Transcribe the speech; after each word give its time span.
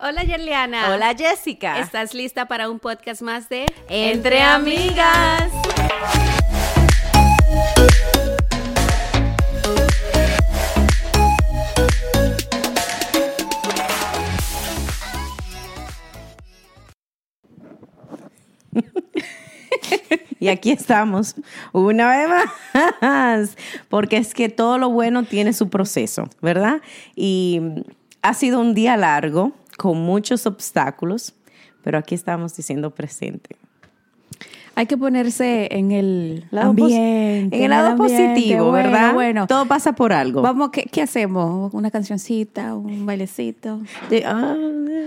Hola 0.00 0.22
Yerliana. 0.22 0.92
Hola 0.92 1.12
Jessica. 1.18 1.80
¿Estás 1.80 2.14
lista 2.14 2.46
para 2.46 2.70
un 2.70 2.78
podcast 2.78 3.20
más 3.20 3.48
de 3.48 3.66
Entre 3.88 4.40
Amigas? 4.40 5.50
Y 20.38 20.46
aquí 20.46 20.70
estamos, 20.70 21.34
una 21.72 22.08
vez 22.08 22.28
más, 23.02 23.56
porque 23.88 24.18
es 24.18 24.32
que 24.32 24.48
todo 24.48 24.78
lo 24.78 24.90
bueno 24.90 25.24
tiene 25.24 25.52
su 25.52 25.68
proceso, 25.68 26.30
¿verdad? 26.40 26.82
Y 27.16 27.60
ha 28.22 28.34
sido 28.34 28.60
un 28.60 28.74
día 28.74 28.96
largo, 28.96 29.52
con 29.78 29.96
muchos 29.98 30.44
obstáculos, 30.44 31.34
pero 31.82 31.96
aquí 31.96 32.14
estamos 32.14 32.54
diciendo 32.54 32.90
presente. 32.90 33.56
Hay 34.74 34.86
que 34.86 34.96
ponerse 34.96 35.68
en 35.72 35.90
el 35.90 36.46
Lado 36.50 36.70
ambiente. 36.70 37.56
en 37.56 37.62
el 37.64 37.70
lado 37.70 37.88
ambiente. 37.88 38.28
positivo, 38.34 38.70
Bueno, 38.70 38.90
¿verdad? 38.90 39.14
Bueno, 39.14 39.46
Todo 39.46 39.66
pasa 39.66 39.92
por 39.94 40.12
algo. 40.12 40.42
Vamos, 40.42 40.70
¿qué, 40.70 40.82
qué 40.84 41.02
hacemos? 41.02 41.72
¿Una 41.74 41.90
cancioncita? 41.90 42.74
¿Un 42.74 43.06
bailecito? 43.06 43.80
Ah, 44.24 44.56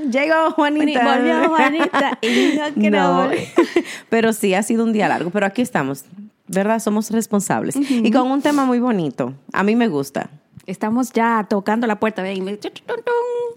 llegó 0.09 0.51
Juanita. 0.55 1.15
Volvió 1.15 1.47
Juanita 1.49 2.17
y 2.21 2.27
dijo 2.27 2.63
que 2.81 2.89
no. 2.91 3.27
No. 3.27 3.31
pero 4.09 4.33
sí, 4.33 4.53
ha 4.53 4.63
sido 4.63 4.83
un 4.83 4.91
día 4.93 5.07
largo, 5.07 5.29
pero 5.29 5.45
aquí 5.45 5.61
estamos, 5.61 6.03
¿verdad? 6.47 6.79
Somos 6.79 7.11
responsables. 7.11 7.75
Y 7.77 8.09
con 8.11 8.29
un 8.29 8.41
tema 8.41 8.65
muy 8.65 8.79
bonito. 8.79 9.33
A 9.53 9.63
mí 9.63 9.75
me 9.75 9.87
gusta. 9.87 10.29
Estamos 10.65 11.11
ya 11.11 11.45
tocando 11.49 11.87
la 11.87 11.99
puerta. 11.99 12.23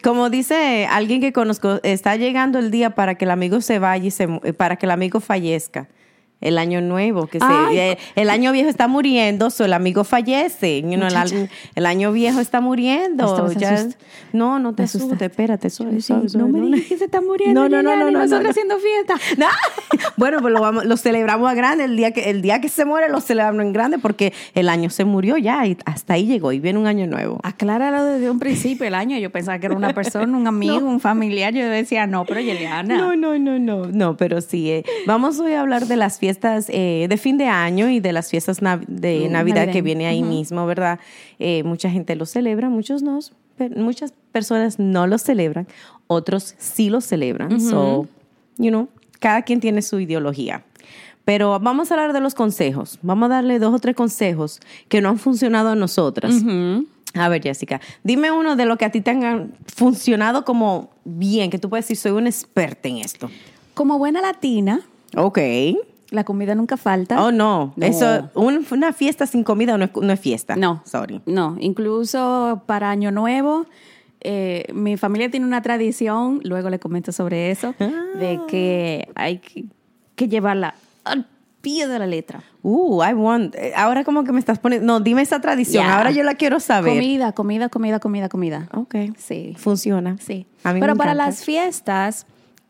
Como 0.03 0.31
dice 0.31 0.87
alguien 0.91 1.21
que 1.21 1.33
conozco, 1.33 1.81
está 1.83 2.17
llegando 2.17 2.59
el 2.59 2.71
día 2.71 2.95
para 2.95 3.15
que 3.17 3.25
el 3.25 3.31
amigo 3.31 3.61
se 3.61 3.79
vaya 3.79 4.07
y 4.07 4.11
se, 4.11 4.29
para 4.55 4.77
que 4.77 4.87
el 4.87 4.91
amigo 4.91 5.21
fallezca. 5.21 5.89
El 6.41 6.59
año 6.59 6.83
nuevo, 6.83 7.27
que 7.27 7.39
se, 7.39 7.47
Ay. 7.49 7.79
eh, 7.79 7.99
el 8.17 8.29
año 8.29 8.53
viejo 8.53 8.69
está 8.69 8.87
muriendo, 8.87 9.49
so 9.49 9.65
el 9.65 9.73
amigo 9.73 10.05
fallece. 10.05 10.83
You 10.83 10.97
know, 10.97 11.09
el, 11.09 11.49
el 11.75 11.87
año 11.87 12.13
viejo 12.13 12.41
está 12.41 12.61
muriendo. 12.61 13.51
Ya- 13.55 13.87
no, 14.33 14.59
no 14.59 14.75
te 14.75 14.83
asustes, 14.83 15.23
espérate. 15.23 15.71
Sí, 15.71 15.85
no 15.85 16.01
suave, 16.01 16.49
me 16.49 16.61
digas 16.61 16.81
que 16.87 16.99
se 16.99 17.05
está 17.07 17.23
muriendo. 17.23 17.63
No, 17.63 17.69
no, 17.71 17.83
no, 17.83 17.97
no, 17.97 18.11
no, 18.11 18.19
nosotros 18.19 18.31
no, 18.41 18.43
no. 18.43 18.51
haciendo 18.51 18.79
fiesta. 18.79 19.15
No. 19.39 19.47
Bueno, 20.17 20.41
pues 20.41 20.53
lo, 20.53 20.61
vamos, 20.61 20.85
lo 20.85 20.97
celebramos 20.99 21.51
a 21.51 21.55
grande. 21.55 21.85
El 21.85 21.97
día, 21.97 22.11
que, 22.11 22.29
el 22.31 22.43
día 22.43 22.61
que 22.61 22.69
se 22.69 22.85
muere 22.85 23.09
lo 23.09 23.21
celebramos 23.21 23.63
en 23.63 23.73
grande 23.73 23.99
porque 23.99 24.33
el 24.55 24.69
año 24.69 24.91
se 24.91 25.05
murió 25.05 25.39
ya 25.39 25.67
y 25.67 25.79
hasta 25.87 26.15
ahí 26.15 26.27
llegó 26.27 26.53
y 26.53 26.61
viene 26.61 26.79
un 26.79 26.87
año 26.87 27.07
nuevo. 27.07 27.41
Acláralo 27.43 28.05
desde 28.05 28.29
un 28.31 28.39
principio 28.39 28.87
el 28.87 28.95
año. 28.95 29.17
Yo 29.19 29.31
pensaba 29.31 29.59
que 29.59 29.67
era 29.67 29.77
una 29.77 29.95
persona, 29.95 30.37
un 30.37 30.47
amigo, 30.55 30.87
un 30.87 31.01
familiar. 31.01 31.55
Yo 31.55 31.67
decía, 31.67 32.07
no, 32.07 32.27
pero 32.27 32.41
Yeliana. 32.41 32.99
No, 32.99 33.17
no, 33.17 33.39
no, 33.39 33.59
no, 33.59 33.87
no, 33.87 34.17
pero 34.19 34.41
sí. 34.43 34.71
eh, 34.71 34.85
vamos 35.07 35.39
hoy 35.39 35.53
a 35.55 35.63
hablar 35.63 35.87
de 35.87 35.97
las 35.97 36.19
fiestas 36.19 36.34
eh, 36.69 37.07
de 37.09 37.17
fin 37.17 37.39
de 37.39 37.47
año 37.47 37.89
y 37.89 38.01
de 38.01 38.13
las 38.13 38.31
fiestas 38.31 38.63
nav- 38.63 38.85
de 38.87 39.29
Mm, 39.29 39.33
Navidad 39.33 39.71
que 39.73 39.83
viene 39.83 40.07
ahí 40.07 40.23
mismo, 40.29 40.67
¿verdad? 40.67 40.99
Eh, 41.39 41.63
mucha 41.65 41.91
gente 41.91 42.15
lo 42.17 42.27
celebra, 42.27 42.69
muchos 42.69 43.03
no, 43.03 43.19
pero 43.57 43.77
muchas 43.81 44.13
personas 44.33 44.79
no 44.79 45.07
lo 45.07 45.19
celebran, 45.19 45.67
otros 46.07 46.55
sí 46.59 46.91
lo 46.91 47.01
celebran. 47.01 47.61
So, 47.61 48.07
you 48.59 48.71
know, 48.71 48.89
cada 49.21 49.43
quien 49.43 49.61
tiene 49.61 49.83
su 49.83 50.01
ideología. 50.01 50.65
Pero 51.25 51.59
vamos 51.59 51.91
a 51.91 51.95
hablar 51.95 52.13
de 52.13 52.21
los 52.21 52.35
consejos. 52.35 52.99
Vamos 53.01 53.27
a 53.31 53.35
darle 53.37 53.59
dos 53.59 53.73
o 53.75 53.79
tres 53.79 53.97
consejos 53.97 54.61
que 54.89 55.01
no 55.01 55.09
han 55.09 55.19
funcionado 55.19 55.71
a 55.71 55.75
nosotras. 55.75 56.35
A 57.15 57.29
ver, 57.29 57.43
Jessica, 57.43 57.81
dime 58.03 58.31
uno 58.33 58.57
de 58.57 58.67
lo 58.67 58.77
que 58.77 58.85
a 58.85 58.91
ti 58.91 59.01
te 59.01 59.13
han 59.13 59.53
funcionado 59.75 60.45
como 60.45 60.91
bien, 61.05 61.49
que 61.49 61.59
tú 61.59 61.71
puedes 61.71 61.85
decir, 61.87 61.97
soy 61.97 62.13
una 62.13 62.29
experta 62.29 62.89
en 62.89 62.99
esto. 62.99 63.31
Como 63.73 63.99
buena 63.99 64.21
latina, 64.21 64.81
Ok. 65.17 65.39
La 66.15 66.25
comida 66.25 66.55
nunca 66.55 66.77
falta. 66.77 67.23
Oh, 67.23 67.31
no. 67.33 67.73
No. 67.77 67.87
Eso, 67.87 68.31
un- 68.35 68.65
una 68.71 68.93
fiesta 68.93 69.27
sin 69.27 69.45
comida 69.45 69.77
no 69.77 69.85
es, 69.87 69.91
no 70.01 70.13
es 70.13 70.21
fiesta. 70.21 70.57
No. 70.57 70.83
Sorry. 70.85 71.21
No, 71.27 71.57
incluso 71.61 72.63
para 72.67 72.91
Año 72.91 73.11
Nuevo, 73.11 73.67
eh, 74.21 74.65
mi 74.73 74.97
familia 74.97 75.31
tiene 75.31 75.45
una 75.47 75.61
tradición, 75.63 76.41
luego 76.45 76.71
le 76.71 76.79
comento 76.79 77.13
sobre 77.13 77.51
eso, 77.51 77.75
de 77.79 78.41
que 78.49 79.09
hay 79.15 79.39
que, 79.39 79.65
que 80.17 80.29
llevarla 80.29 80.75
al 81.05 81.27
pie 81.61 81.87
de 81.89 81.99
la 81.99 82.07
letra. 82.07 82.43
Uh, 82.63 83.03
I 83.03 83.13
want. 83.15 83.55
eh, 83.55 83.73
Ahora 83.77 84.05
como 84.05 84.25
que 84.25 84.33
me 84.33 84.39
estás 84.39 84.59
poniendo. 84.59 84.87
No, 84.87 85.01
dime 85.01 85.23
esa 85.23 85.41
tradición. 85.41 85.85
Ahora 85.87 86.11
yo 86.11 86.23
la 86.23 86.35
quiero 86.35 86.61
saber. 86.61 86.93
Comida, 86.95 87.33
comida, 87.33 87.69
comida, 87.69 88.01
comida, 88.01 88.29
comida. 88.29 88.69
Ok. 88.75 88.95
Sí. 89.19 89.55
Funciona. 89.59 90.17
Sí. 90.19 90.47
A 90.63 90.69
mí 90.73 90.75
me 90.75 90.81
Pero 90.87 90.97
para 90.97 91.15
las 91.15 91.45
fiestas, 91.45 92.27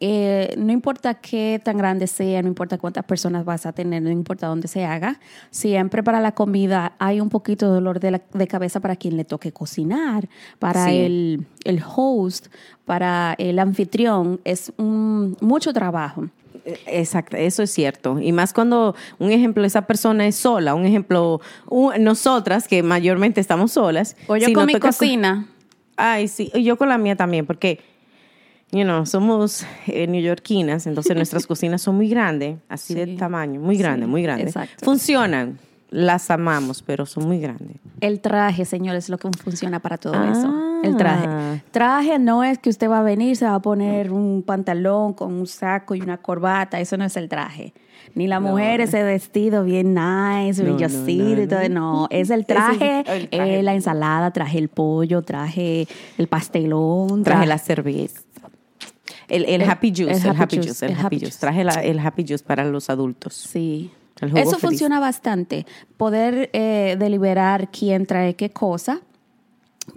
eh, 0.06 0.54
no 0.58 0.70
importa 0.70 1.14
qué 1.14 1.58
tan 1.64 1.78
grande 1.78 2.06
sea, 2.06 2.42
no 2.42 2.48
importa 2.48 2.76
cuántas 2.76 3.04
personas 3.06 3.46
vas 3.46 3.64
a 3.64 3.72
tener, 3.72 4.02
no 4.02 4.10
importa 4.10 4.48
dónde 4.48 4.68
se 4.68 4.84
haga, 4.84 5.18
siempre 5.50 6.02
para 6.02 6.20
la 6.20 6.32
comida 6.32 6.92
hay 6.98 7.20
un 7.22 7.30
poquito 7.30 7.68
de 7.68 7.72
dolor 7.76 8.00
de, 8.00 8.10
la- 8.10 8.22
de 8.34 8.46
cabeza 8.46 8.80
para 8.80 8.96
quien 8.96 9.16
le 9.16 9.24
toque 9.24 9.50
cocinar, 9.52 10.28
para 10.58 10.88
Sí. 10.88 10.98
el, 10.98 11.46
el 11.64 11.82
host, 11.96 12.48
para 12.84 13.34
el 13.38 13.58
anfitrión, 13.58 14.40
es 14.44 14.74
un, 14.76 15.38
mucho 15.40 15.72
trabajo. 15.72 16.26
Eh, 16.66 16.78
Exacto, 16.86 17.38
eso 17.38 17.62
es 17.62 17.70
cierto. 17.70 18.18
Y 18.20 18.32
más 18.32 18.52
cuando, 18.52 18.94
un 19.18 19.30
ejemplo, 19.30 19.64
esa 19.64 19.86
persona 19.86 20.26
es 20.26 20.36
sola, 20.36 20.74
un 20.74 20.84
ejemplo, 20.84 21.40
nosotras 21.98 22.68
que 22.68 22.82
mayormente 22.82 23.40
estamos 23.40 23.72
solas. 23.72 24.16
O 24.26 24.36
yo 24.36 24.46
si 24.46 24.52
con 24.52 24.66
mi 24.66 24.74
cocina. 24.78 25.46
Ay, 25.96 26.28
sí, 26.28 26.50
y 26.54 26.62
yo 26.64 26.76
con 26.76 26.88
la 26.90 26.98
mía 26.98 27.16
también, 27.16 27.46
porque, 27.46 27.80
you 28.74 28.82
know, 28.82 29.06
somos 29.06 29.64
eh, 29.86 30.06
neoyorquinas, 30.06 30.86
entonces 30.86 31.14
nuestras 31.16 31.46
cocinas 31.48 31.80
son 31.80 31.94
muy 31.96 32.08
grandes, 32.08 32.58
así 32.68 32.92
de 32.94 33.06
tamaño, 33.16 33.60
muy 33.60 33.76
grandes, 33.78 34.06
Sí, 34.06 34.10
muy 34.10 34.24
exacto. 34.26 34.84
Funcionan, 34.84 35.58
las 35.90 36.28
amamos, 36.30 36.82
pero 36.82 37.06
son 37.06 37.26
muy 37.28 37.38
grandes. 37.38 37.76
El 38.00 38.20
traje, 38.20 38.64
señores, 38.64 39.04
es 39.04 39.10
lo 39.10 39.18
que 39.18 39.28
funciona 39.42 39.78
para 39.80 39.96
todo 39.96 40.14
Ah. 40.16 40.32
eso. 40.32 40.52
El 40.82 40.96
traje. 40.96 41.62
Traje 41.70 42.18
no 42.18 42.44
es 42.44 42.58
que 42.58 42.68
usted 42.68 42.90
va 42.90 42.98
a 42.98 43.02
venir, 43.02 43.36
se 43.36 43.46
va 43.46 43.54
a 43.54 43.60
poner 43.62 44.12
un 44.12 44.42
pantalón 44.42 45.14
con 45.14 45.32
un 45.32 45.46
saco 45.46 45.94
y 45.94 46.02
una 46.02 46.18
corbata. 46.18 46.78
Eso 46.78 46.98
no 46.98 47.04
es 47.06 47.16
el 47.16 47.28
traje. 47.30 47.72
Ni 48.14 48.26
la 48.26 48.38
mujer 48.38 48.82
ese 48.82 49.02
vestido 49.02 49.64
bien 49.64 49.94
nice, 49.94 50.62
No, 50.62 50.74
brillosito 50.74 51.36
no, 51.36 51.42
y 51.42 51.46
todo. 51.46 51.68
No, 51.70 52.06
es 52.10 52.28
el 52.28 52.44
traje, 52.46 52.98
el 53.06 53.28
traje. 53.30 53.60
eh, 53.60 53.62
la 53.62 53.74
ensalada, 53.74 54.30
traje 54.32 54.58
el 54.58 54.68
pollo, 54.68 55.22
traje 55.22 55.86
el 56.18 56.26
pastelón. 56.26 57.22
Traje 57.22 57.46
la 57.46 57.56
cerveza. 57.58 58.20
El, 59.28 59.44
el 59.46 59.62
El- 59.62 59.70
happy 59.70 59.90
juice, 59.90 60.10
el 60.10 60.16
el, 60.18 60.26
happy 60.30 60.40
happy 60.42 60.56
juice, 60.56 60.68
juice, 60.68 60.86
el 60.86 60.92
happy 60.92 61.02
happy 61.06 61.16
juice. 61.16 61.26
juice. 61.26 61.38
Traje 61.40 61.64
la- 61.64 61.82
el 61.82 61.98
happy 61.98 62.22
juice 62.26 62.44
para 62.44 62.64
los 62.64 62.90
adultos. 62.90 63.34
Sí. 63.34 63.90
Eso 64.20 64.32
feliz. 64.52 64.60
funciona 64.60 65.00
bastante. 65.00 65.66
Poder 65.96 66.48
eh, 66.52 66.96
deliberar 66.98 67.70
quién 67.70 68.06
trae 68.06 68.34
qué 68.34 68.50
cosa. 68.50 69.00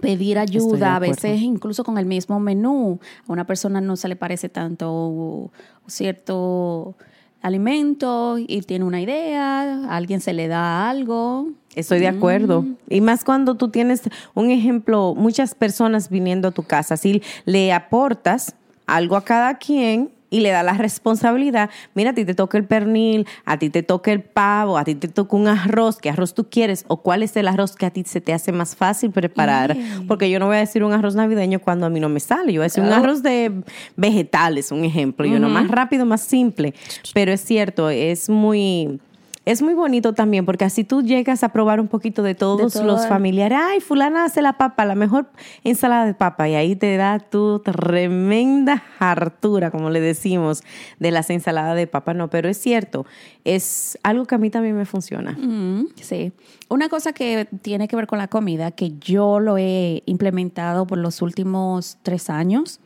Pedir 0.00 0.38
ayuda, 0.38 0.96
a 0.96 0.98
veces 0.98 1.40
incluso 1.40 1.82
con 1.84 1.96
el 1.98 2.04
mismo 2.04 2.38
menú. 2.40 2.98
A 3.26 3.32
una 3.32 3.46
persona 3.46 3.80
no 3.80 3.96
se 3.96 4.08
le 4.08 4.16
parece 4.16 4.48
tanto 4.50 5.50
cierto 5.86 6.94
alimento 7.40 8.36
y 8.38 8.60
tiene 8.62 8.84
una 8.84 9.00
idea, 9.00 9.62
a 9.88 9.96
alguien 9.96 10.20
se 10.20 10.32
le 10.32 10.48
da 10.48 10.90
algo. 10.90 11.48
Estoy 11.74 12.00
de 12.00 12.08
acuerdo. 12.08 12.66
Y 12.88 13.00
más 13.00 13.24
cuando 13.24 13.54
tú 13.54 13.68
tienes 13.70 14.02
un 14.34 14.50
ejemplo, 14.50 15.14
muchas 15.16 15.54
personas 15.54 16.10
viniendo 16.10 16.48
a 16.48 16.50
tu 16.50 16.64
casa, 16.64 16.96
si 16.96 17.22
le 17.44 17.72
aportas 17.72 18.56
algo 18.88 19.16
a 19.16 19.24
cada 19.24 19.58
quien 19.58 20.10
y 20.30 20.40
le 20.40 20.50
da 20.50 20.62
la 20.62 20.74
responsabilidad, 20.74 21.70
mira, 21.94 22.10
a 22.10 22.14
ti 22.14 22.24
te 22.24 22.34
toca 22.34 22.58
el 22.58 22.64
pernil, 22.64 23.26
a 23.44 23.58
ti 23.58 23.70
te 23.70 23.82
toca 23.82 24.12
el 24.12 24.22
pavo, 24.22 24.76
a 24.76 24.84
ti 24.84 24.94
te 24.94 25.08
toca 25.08 25.36
un 25.36 25.48
arroz, 25.48 25.98
¿qué 25.98 26.10
arroz 26.10 26.34
tú 26.34 26.48
quieres? 26.50 26.84
¿O 26.88 26.98
cuál 26.98 27.22
es 27.22 27.36
el 27.36 27.48
arroz 27.48 27.76
que 27.76 27.86
a 27.86 27.90
ti 27.90 28.04
se 28.04 28.20
te 28.20 28.32
hace 28.32 28.52
más 28.52 28.76
fácil 28.76 29.10
preparar? 29.10 29.76
Porque 30.06 30.30
yo 30.30 30.38
no 30.38 30.46
voy 30.46 30.56
a 30.56 30.60
decir 30.60 30.84
un 30.84 30.92
arroz 30.92 31.14
navideño 31.14 31.60
cuando 31.60 31.86
a 31.86 31.90
mí 31.90 32.00
no 32.00 32.08
me 32.08 32.20
sale, 32.20 32.52
yo 32.52 32.60
voy 32.60 32.64
a 32.64 32.68
decir 32.68 32.84
un 32.84 32.92
arroz 32.92 33.22
de 33.22 33.62
vegetales, 33.96 34.70
un 34.70 34.84
ejemplo, 34.84 35.26
y 35.26 35.34
uno 35.34 35.48
más 35.48 35.68
rápido, 35.68 36.04
más 36.04 36.22
simple. 36.22 36.74
Pero 37.14 37.32
es 37.32 37.40
cierto, 37.40 37.90
es 37.90 38.28
muy... 38.28 39.00
Es 39.48 39.62
muy 39.62 39.72
bonito 39.72 40.12
también 40.12 40.44
porque 40.44 40.66
así 40.66 40.84
tú 40.84 41.00
llegas 41.00 41.42
a 41.42 41.48
probar 41.48 41.80
un 41.80 41.88
poquito 41.88 42.22
de 42.22 42.34
todos 42.34 42.74
todo. 42.74 42.84
los 42.84 43.06
familiares. 43.06 43.58
Ay, 43.58 43.80
fulana 43.80 44.26
hace 44.26 44.42
la 44.42 44.58
papa, 44.58 44.84
la 44.84 44.94
mejor 44.94 45.30
ensalada 45.64 46.04
de 46.04 46.12
papa. 46.12 46.50
Y 46.50 46.54
ahí 46.54 46.76
te 46.76 46.98
da 46.98 47.18
tu 47.18 47.60
tremenda 47.60 48.84
hartura, 48.98 49.70
como 49.70 49.88
le 49.88 50.00
decimos, 50.00 50.62
de 50.98 51.12
las 51.12 51.30
ensaladas 51.30 51.76
de 51.76 51.86
papa. 51.86 52.12
No, 52.12 52.28
pero 52.28 52.50
es 52.50 52.58
cierto, 52.58 53.06
es 53.44 53.98
algo 54.02 54.26
que 54.26 54.34
a 54.34 54.38
mí 54.38 54.50
también 54.50 54.76
me 54.76 54.84
funciona. 54.84 55.32
Mm, 55.32 55.86
sí. 55.98 56.32
Una 56.68 56.90
cosa 56.90 57.14
que 57.14 57.48
tiene 57.62 57.88
que 57.88 57.96
ver 57.96 58.06
con 58.06 58.18
la 58.18 58.28
comida, 58.28 58.70
que 58.72 58.98
yo 58.98 59.40
lo 59.40 59.56
he 59.56 60.02
implementado 60.04 60.86
por 60.86 60.98
los 60.98 61.22
últimos 61.22 61.96
tres 62.02 62.28
años, 62.28 62.80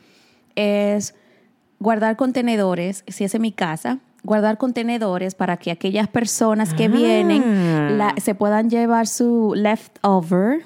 es 0.54 1.16
guardar 1.80 2.14
contenedores, 2.16 3.02
si 3.08 3.24
es 3.24 3.34
en 3.34 3.42
mi 3.42 3.50
casa, 3.50 3.98
guardar 4.24 4.56
contenedores 4.58 5.34
para 5.34 5.56
que 5.56 5.70
aquellas 5.70 6.08
personas 6.08 6.74
que 6.74 6.84
Ah. 6.84 6.88
vienen 6.88 7.98
la- 7.98 8.14
se 8.22 8.34
puedan 8.34 8.70
llevar 8.70 9.06
su 9.06 9.52
leftover 9.56 10.62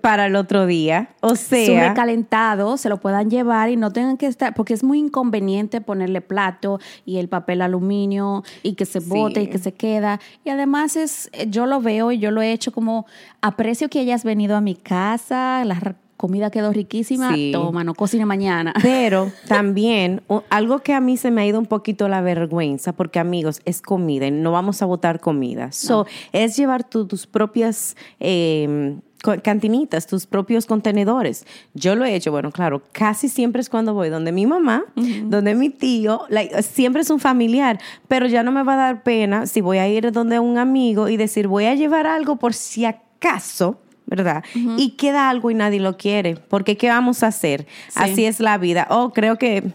para 0.00 0.24
el 0.26 0.36
otro 0.36 0.64
día. 0.64 1.10
O 1.20 1.30
su 1.36 1.36
sea, 1.54 1.90
recalentado 1.90 2.78
se 2.78 2.88
lo 2.88 2.96
puedan 2.98 3.28
llevar 3.28 3.68
y 3.68 3.76
no 3.76 3.90
tengan 3.92 4.16
que 4.16 4.26
estar, 4.26 4.54
porque 4.54 4.72
es 4.72 4.82
muy 4.82 4.98
inconveniente 4.98 5.82
ponerle 5.82 6.22
plato 6.22 6.80
y 7.04 7.18
el 7.18 7.28
papel 7.28 7.60
aluminio 7.60 8.42
y 8.62 8.72
que 8.74 8.86
se 8.86 9.00
bote 9.00 9.40
Sí. 9.40 9.46
y 9.46 9.50
que 9.50 9.58
se 9.58 9.72
queda. 9.74 10.18
Y 10.44 10.50
además 10.50 10.96
es, 10.96 11.28
eh, 11.34 11.46
yo 11.50 11.66
lo 11.66 11.82
veo 11.82 12.10
y 12.10 12.18
yo 12.18 12.30
lo 12.30 12.40
he 12.40 12.52
hecho 12.52 12.72
como 12.72 13.04
aprecio 13.42 13.90
que 13.90 14.00
hayas 14.00 14.24
venido 14.24 14.56
a 14.56 14.62
mi 14.62 14.74
casa, 14.76 15.62
la 15.66 15.74
comida 16.22 16.50
quedó 16.52 16.72
riquísima, 16.72 17.34
Sí. 17.34 17.50
toma, 17.52 17.82
no 17.82 17.94
cocine 17.94 18.24
mañana. 18.24 18.72
Pero 18.82 19.32
también 19.48 20.22
algo 20.50 20.78
que 20.78 20.94
a 20.94 21.00
mí 21.00 21.16
se 21.16 21.32
me 21.32 21.42
ha 21.42 21.46
ido 21.46 21.58
un 21.58 21.66
poquito 21.66 22.08
la 22.08 22.20
vergüenza, 22.20 22.92
porque 22.92 23.18
amigos, 23.18 23.60
es 23.64 23.82
comida 23.82 24.28
y 24.28 24.30
no 24.30 24.52
vamos 24.52 24.80
a 24.82 24.86
botar 24.86 25.18
comida. 25.18 25.72
So, 25.72 26.06
es 26.32 26.56
llevar 26.56 26.84
tu- 26.88 27.06
tus 27.08 27.26
propias 27.26 27.96
eh, 28.20 28.96
co- 29.24 29.34
cantinitas, 29.42 30.06
tus 30.06 30.26
propios 30.26 30.66
contenedores. 30.66 31.44
Yo 31.74 31.96
lo 31.96 32.04
he 32.04 32.14
hecho, 32.14 32.30
bueno, 32.30 32.52
claro, 32.52 32.82
casi 32.92 33.28
siempre 33.28 33.60
es 33.60 33.68
cuando 33.68 33.92
voy 33.92 34.08
donde 34.08 34.30
mi 34.30 34.46
mamá, 34.46 34.84
donde 35.24 35.54
mi 35.56 35.70
tío, 35.70 36.20
like, 36.28 36.62
siempre 36.62 37.02
es 37.02 37.10
un 37.10 37.18
familiar, 37.18 37.80
pero 38.06 38.26
ya 38.28 38.42
no 38.44 38.52
me 38.52 38.62
va 38.62 38.74
a 38.74 38.76
dar 38.76 39.02
pena 39.02 39.46
si 39.46 39.60
voy 39.60 39.78
a 39.78 39.88
ir 39.88 40.12
donde 40.12 40.38
un 40.38 40.56
amigo 40.56 41.08
y 41.08 41.16
decir, 41.16 41.48
voy 41.48 41.64
a 41.64 41.74
llevar 41.74 42.06
algo 42.06 42.36
por 42.36 42.54
si 42.54 42.84
acaso. 42.84 43.78
¿Verdad? 44.06 44.44
Y 44.54 44.90
queda 44.90 45.30
algo 45.30 45.50
y 45.50 45.54
nadie 45.54 45.80
lo 45.80 45.96
quiere. 45.96 46.36
Porque 46.36 46.76
¿qué 46.76 46.88
vamos 46.88 47.22
a 47.22 47.28
hacer? 47.28 47.66
Sí. 47.88 48.00
Así 48.00 48.24
es 48.26 48.40
la 48.40 48.58
vida. 48.58 48.86
Oh, 48.90 49.12
creo 49.12 49.38
que 49.38 49.72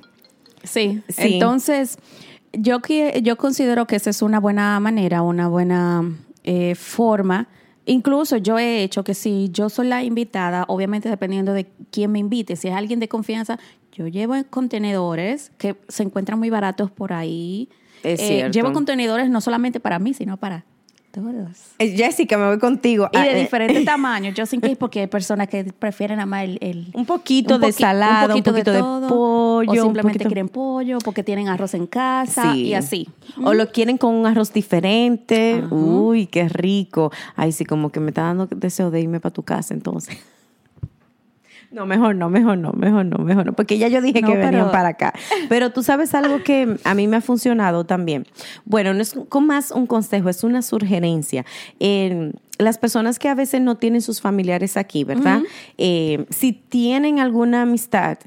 Sí. 0.67 1.01
Sí. 1.09 1.33
Entonces, 1.35 1.97
yo, 2.53 2.79
yo 3.21 3.37
considero 3.37 3.87
que 3.87 3.95
esa 3.95 4.09
es 4.09 4.21
una 4.21 4.39
buena 4.39 4.79
manera, 4.79 5.21
una 5.21 5.47
buena 5.47 6.03
eh, 6.43 6.75
forma. 6.75 7.47
Incluso 7.85 8.37
yo 8.37 8.59
he 8.59 8.83
hecho 8.83 9.03
que 9.03 9.13
si 9.13 9.49
yo 9.51 9.69
soy 9.69 9.87
la 9.87 10.03
invitada, 10.03 10.65
obviamente 10.67 11.09
dependiendo 11.09 11.53
de 11.53 11.67
quién 11.89 12.11
me 12.11 12.19
invite, 12.19 12.55
si 12.55 12.67
es 12.67 12.73
alguien 12.73 12.99
de 12.99 13.07
confianza, 13.07 13.59
yo 13.93 14.07
llevo 14.07 14.35
en 14.35 14.43
contenedores 14.43 15.51
que 15.57 15.77
se 15.87 16.03
encuentran 16.03 16.37
muy 16.37 16.49
baratos 16.49 16.91
por 16.91 17.13
ahí. 17.13 17.69
Es 18.03 18.19
Eh. 18.19 18.49
Llevo 18.51 18.73
contenedores 18.73 19.29
no 19.29 19.41
solamente 19.41 19.79
para 19.79 19.99
mí, 19.99 20.13
sino 20.13 20.37
para 20.37 20.65
todos. 21.21 21.57
Eh, 21.79 21.95
Jessica, 21.97 22.37
me 22.37 22.47
voy 22.47 22.59
contigo. 22.59 23.09
Y 23.11 23.17
Ah, 23.17 23.23
de 23.23 23.31
eh, 23.37 23.41
diferentes 23.41 23.83
tamaños, 23.85 24.33
yo 24.35 24.45
sin 24.45 24.61
que 24.61 24.75
porque 24.75 25.01
hay 25.01 25.07
personas 25.07 25.47
que 25.47 25.63
prefieren 25.65 26.27
más 26.27 26.43
el, 26.43 26.57
el- 26.61 26.87
Un 26.93 27.05
poquito 27.05 27.55
un 27.55 27.61
de 27.61 27.71
salada, 27.71 28.35
un 28.35 28.41
poquito 28.43 28.53
de 28.53 28.81
todo, 28.81 29.07
pollo, 29.07 29.71
O 29.81 29.85
simplemente 29.85 30.19
poquito- 30.19 30.29
quieren 30.29 30.49
pollo 30.49 30.97
porque 31.03 31.23
tienen 31.23 31.47
arroz 31.49 31.73
en 31.73 31.87
casa 31.87 32.53
Sí. 32.53 32.63
y 32.65 32.73
así. 32.73 33.09
O 33.43 33.53
lo 33.53 33.71
quieren 33.71 33.97
con 33.97 34.13
un 34.13 34.25
arroz 34.25 34.51
diferente. 34.53 35.63
Uy, 35.69 36.27
qué 36.27 36.47
rico. 36.49 37.11
Ay, 37.35 37.51
sí, 37.51 37.65
como 37.65 37.89
que 37.91 37.99
me 37.99 38.09
está 38.09 38.23
dando 38.23 38.47
deseo 38.47 38.91
de 38.91 39.01
irme 39.01 39.19
para 39.19 39.33
tu 39.33 39.43
casa 39.43 39.73
entonces. 39.73 40.17
No, 41.71 41.85
mejor 41.85 42.15
no, 42.15 42.29
mejor 42.29 42.57
no, 42.57 42.71
mejor 42.73 43.05
no, 43.05 43.23
mejor 43.23 43.45
no. 43.45 43.53
Porque 43.53 43.77
ya 43.77 43.87
yo 43.87 44.01
dije 44.01 44.21
No, 44.21 44.27
que 44.27 44.37
venían 44.37 44.71
para 44.71 44.89
acá. 44.89 45.13
Pero 45.49 45.71
tú 45.71 45.83
sabes 45.83 46.13
algo 46.15 46.43
que 46.43 46.77
a 46.83 46.93
mí 46.93 47.07
me 47.07 47.17
ha 47.17 47.21
funcionado 47.21 47.85
también. 47.85 48.25
Bueno, 48.65 48.93
no 48.93 49.01
es 49.01 49.15
con 49.29 49.47
más 49.47 49.71
un 49.71 49.85
consejo, 49.87 50.29
es 50.29 50.43
una 50.43 50.61
sugerencia. 50.61 51.45
Eh, 51.79 52.31
las 52.57 52.77
personas 52.77 53.19
que 53.19 53.29
a 53.29 53.35
veces 53.35 53.61
no 53.61 53.77
tienen 53.77 54.01
sus 54.01 54.21
familiares 54.21 54.77
aquí, 54.77 55.03
¿verdad? 55.03 55.41
Eh, 55.77 56.25
si 56.29 56.53
tienen 56.53 57.19
alguna 57.19 57.63
amistad 57.63 58.17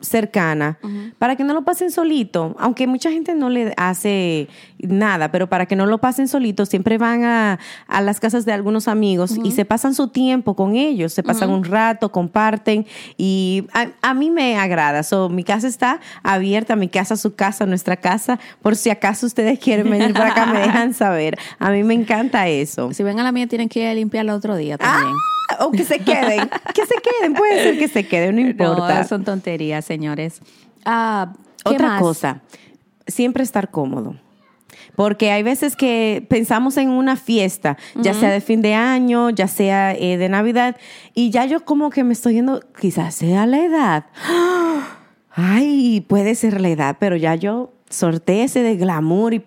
cercana, 0.00 0.78
para 1.18 1.36
que 1.36 1.44
no 1.44 1.54
lo 1.54 1.64
pasen 1.64 1.90
solito, 1.90 2.56
aunque 2.58 2.86
mucha 2.86 3.10
gente 3.10 3.34
no 3.34 3.48
le 3.48 3.72
hace 3.76 4.48
nada, 4.78 5.30
pero 5.30 5.48
para 5.48 5.66
que 5.66 5.76
no 5.76 5.86
lo 5.86 5.98
pasen 5.98 6.26
solito, 6.26 6.66
siempre 6.66 6.98
van 6.98 7.24
a, 7.24 7.58
a 7.86 8.00
las 8.00 8.18
casas 8.18 8.44
de 8.44 8.52
algunos 8.52 8.88
amigos 8.88 9.36
y 9.42 9.52
se 9.52 9.64
pasan 9.64 9.94
su 9.94 10.08
tiempo 10.08 10.56
con 10.56 10.74
ellos, 10.74 11.12
se 11.12 11.22
pasan 11.22 11.50
un 11.50 11.64
rato, 11.64 12.10
comparten 12.10 12.86
y 13.16 13.66
a, 13.72 13.88
a 14.02 14.14
mí 14.14 14.30
me 14.30 14.56
agrada. 14.56 15.02
So, 15.02 15.28
mi 15.28 15.44
casa 15.44 15.68
está 15.68 16.00
abierta, 16.22 16.74
mi 16.74 16.88
casa, 16.88 17.16
su 17.16 17.34
casa, 17.34 17.64
nuestra 17.66 17.96
casa, 17.96 18.38
por 18.62 18.74
si 18.74 18.90
acaso 18.90 19.26
ustedes 19.26 19.58
quieren 19.58 19.88
venir 19.90 20.12
para 20.12 20.32
acá, 20.32 20.46
me 20.46 20.58
dejan 20.66 20.92
saber. 20.92 21.38
A 21.58 21.70
mí 21.70 21.84
me 21.84 21.94
encanta 21.94 22.48
eso. 22.48 22.92
Si 22.92 23.02
ven 23.02 23.20
a 23.20 23.22
la 23.22 23.32
mía, 23.32 23.46
tienen 23.46 23.68
que 23.68 23.94
limpiarla 23.94 24.34
otro 24.34 24.56
día 24.56 24.76
también. 24.76 25.12
Ah, 25.14 25.37
o 25.60 25.70
que 25.70 25.84
se 25.84 25.98
queden, 26.00 26.48
que 26.74 26.86
se 26.86 26.94
queden, 27.00 27.34
puede 27.34 27.62
ser 27.62 27.78
que 27.78 27.88
se 27.88 28.06
queden, 28.06 28.36
no 28.36 28.40
importa. 28.48 29.00
No, 29.02 29.08
son 29.08 29.24
tonterías, 29.24 29.84
señores. 29.84 30.40
Ah, 30.84 31.32
¿qué 31.64 31.74
Otra 31.74 31.88
más? 31.88 32.00
cosa, 32.00 32.42
siempre 33.06 33.42
estar 33.42 33.70
cómodo. 33.70 34.16
Porque 34.94 35.30
hay 35.30 35.44
veces 35.44 35.76
que 35.76 36.26
pensamos 36.28 36.76
en 36.76 36.90
una 36.90 37.14
fiesta, 37.16 37.76
ya 37.94 38.14
sea 38.14 38.30
de 38.30 38.40
fin 38.40 38.62
de 38.62 38.74
año, 38.74 39.30
ya 39.30 39.46
sea 39.46 39.94
eh, 39.94 40.16
de 40.16 40.28
Navidad, 40.28 40.76
y 41.14 41.30
ya 41.30 41.46
yo 41.46 41.64
como 41.64 41.90
que 41.90 42.02
me 42.02 42.12
estoy 42.12 42.34
yendo, 42.34 42.60
quizás 42.80 43.14
sea 43.14 43.46
la 43.46 43.64
edad. 43.64 44.06
Ay, 45.30 46.04
puede 46.08 46.34
ser 46.34 46.60
la 46.60 46.68
edad, 46.68 46.96
pero 46.98 47.14
ya 47.14 47.36
yo 47.36 47.72
sorteé 47.90 48.44
ese 48.44 48.62
de 48.62 48.76
glamour 48.76 49.34
y 49.34 49.44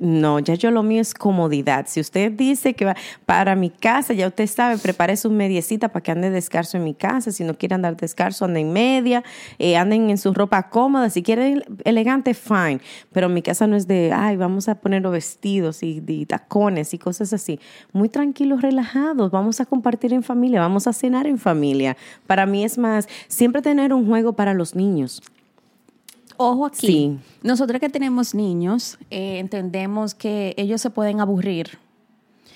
no, 0.00 0.38
ya 0.38 0.54
yo 0.54 0.70
lo 0.70 0.82
mío 0.82 1.00
es 1.00 1.14
comodidad. 1.14 1.86
Si 1.88 2.00
usted 2.00 2.32
dice 2.32 2.74
que 2.74 2.84
va 2.84 2.96
para 3.26 3.56
mi 3.56 3.70
casa, 3.70 4.14
ya 4.14 4.28
usted 4.28 4.46
sabe, 4.46 4.78
prepare 4.78 5.16
su 5.16 5.30
mediecita 5.30 5.88
para 5.88 6.02
que 6.02 6.12
ande 6.12 6.30
descalzo 6.30 6.76
en 6.76 6.84
mi 6.84 6.94
casa. 6.94 7.32
Si 7.32 7.44
no 7.44 7.56
quiere 7.56 7.74
andar 7.74 7.96
descalzo, 7.96 8.44
ande 8.44 8.60
en 8.60 8.72
media, 8.72 9.24
eh, 9.58 9.76
anden 9.76 10.10
en 10.10 10.18
su 10.18 10.32
ropa 10.32 10.68
cómoda. 10.68 11.10
Si 11.10 11.22
quiere 11.22 11.62
elegante, 11.84 12.34
fine. 12.34 12.80
Pero 13.12 13.28
mi 13.28 13.42
casa 13.42 13.66
no 13.66 13.76
es 13.76 13.86
de, 13.86 14.12
ay, 14.12 14.36
vamos 14.36 14.68
a 14.68 14.76
poner 14.76 15.02
los 15.02 15.12
vestidos 15.12 15.82
y, 15.82 16.02
y 16.06 16.26
tacones 16.26 16.94
y 16.94 16.98
cosas 16.98 17.32
así. 17.32 17.60
Muy 17.92 18.08
tranquilos, 18.08 18.62
relajados. 18.62 19.30
Vamos 19.30 19.60
a 19.60 19.66
compartir 19.66 20.12
en 20.12 20.22
familia, 20.22 20.60
vamos 20.60 20.86
a 20.86 20.92
cenar 20.92 21.26
en 21.26 21.38
familia. 21.38 21.96
Para 22.26 22.46
mí 22.46 22.64
es 22.64 22.78
más, 22.78 23.08
siempre 23.28 23.62
tener 23.62 23.92
un 23.92 24.06
juego 24.06 24.34
para 24.34 24.54
los 24.54 24.74
niños. 24.74 25.22
Ojo 26.36 26.66
aquí. 26.66 26.86
Sí. 26.86 27.18
Nosotros 27.42 27.80
que 27.80 27.88
tenemos 27.88 28.34
niños, 28.34 28.98
eh, 29.10 29.38
entendemos 29.38 30.14
que 30.14 30.54
ellos 30.56 30.80
se 30.80 30.90
pueden 30.90 31.20
aburrir. 31.20 31.78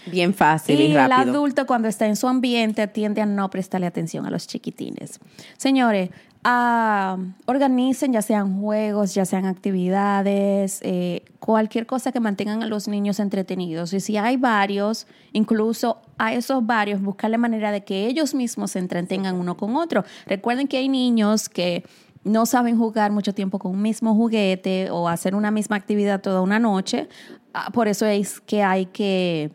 Bien 0.07 0.35
fácil 0.35 0.81
y, 0.81 0.85
Y 0.85 0.91
el 0.93 1.13
adulto 1.13 1.67
cuando 1.67 1.89
está 1.89 2.07
en 2.07 2.17
su 2.17 2.29
ambiente 2.29 2.87
tiende 2.87 3.21
a 3.21 3.27
no 3.27 3.51
prestarle 3.51 3.87
atención 3.87 4.27
a 4.27 4.31
los 4.31 4.47
chiquitines. 4.47 5.21
Señores, 5.57 6.11
ah, 6.45 7.19
organicen 7.47 8.13
ya 8.13 8.23
sean 8.23 8.61
juegos, 8.61 9.15
ya 9.15 9.25
sean 9.25 9.45
actividades, 9.45 10.81
eh, 10.83 11.25
cualquier 11.41 11.87
cosa 11.87 12.13
que 12.13 12.21
mantengan 12.21 12.63
a 12.63 12.67
los 12.67 12.89
niños 12.89 13.21
entretenidos. 13.21 13.93
Y 13.93 14.01
si 14.01 14.17
hay 14.17 14.37
varios, 14.37 15.07
incluso 15.33 15.99
a 16.17 16.33
esos 16.33 16.65
varios, 16.65 17.03
buscarle 17.03 17.39
manera 17.39 17.71
de 17.71 17.85
que 17.85 18.07
ellos 18.07 18.35
mismos 18.35 18.73
se 18.73 18.79
entretengan 18.79 19.37
uno 19.37 19.57
con 19.57 19.77
otro. 19.77 20.05
Recuerden 20.27 20.69
que 20.69 20.79
hay 20.79 20.89
niños 20.89 21.49
que 21.49 21.85
no 22.29 22.47
saben 22.47 22.79
jugar 22.79 23.11
mucho 23.13 23.33
tiempo 23.35 23.59
con 23.59 23.73
un 23.73 23.83
mismo 23.83 24.15
juguete 24.15 24.91
o 24.91 25.09
hacer 25.09 25.35
una 25.35 25.51
misma 25.51 25.77
actividad 25.77 26.21
toda 26.21 26.41
una 26.41 26.59
noche. 26.59 27.09
Ah, 27.55 27.71
Por 27.73 27.89
eso 27.89 28.07
es 28.07 28.41
que 28.41 28.63
hay 28.63 28.87
que 28.87 29.51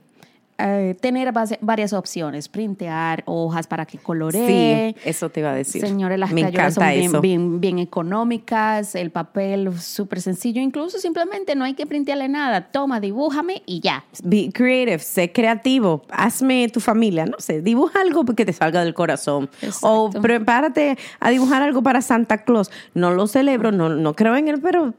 eh, 0.66 0.96
tener 1.00 1.32
base- 1.34 1.60
varias 1.62 1.92
opciones, 1.92 2.48
printear 2.48 3.24
hojas 3.26 3.68
para 3.68 3.86
que 3.86 3.98
coloree. 3.98 4.96
Sí, 4.96 5.02
eso 5.04 5.30
te 5.30 5.42
iba 5.42 5.52
a 5.52 5.56
decir. 5.56 5.82
Señores, 5.86 6.18
las 6.18 6.32
Me 6.32 6.42
crayolas 6.42 6.76
son 6.76 6.88
bien, 6.88 7.04
eso. 7.10 7.22
bien, 7.22 7.60
bien 7.60 7.80
económicas, 7.80 8.96
el 8.96 9.12
papel 9.12 9.78
súper 9.80 10.22
sencillo, 10.22 10.62
incluso 10.62 11.00
simplemente 11.00 11.56
no 11.56 11.66
hay 11.66 11.74
que 11.74 11.86
printearle 11.86 12.30
nada. 12.30 12.70
Toma, 12.72 13.00
dibújame 13.00 13.62
y 13.66 13.82
ya. 13.82 14.06
Be 14.24 14.52
creative, 14.54 15.00
sé 15.00 15.32
creativo, 15.32 16.04
hazme 16.10 16.70
tu 16.70 16.80
familia, 16.80 17.26
no 17.26 17.38
sé, 17.40 17.62
dibuja 17.62 18.00
algo 18.02 18.24
que 18.26 18.46
te 18.46 18.54
salga 18.54 18.84
del 18.84 18.94
corazón. 18.94 19.50
O 19.82 20.10
prepárate 20.10 20.98
a 21.20 21.30
dibujar 21.30 21.62
algo 21.62 21.84
para 21.84 22.02
Santa 22.02 22.44
Claus. 22.44 22.72
No 22.94 23.12
lo 23.12 23.28
celebro, 23.28 23.72
no, 23.72 23.90
no 23.90 24.14
creo 24.16 24.36
en 24.38 24.48
él, 24.48 24.62
pero 24.62 24.94